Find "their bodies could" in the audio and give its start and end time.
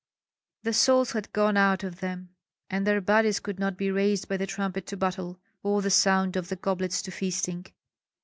2.87-3.59